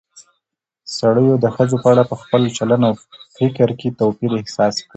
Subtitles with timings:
[0.97, 2.93] سړيو د ښځو په اړه په خپل چلن او
[3.37, 4.89] فکر کې توپير احساس کړى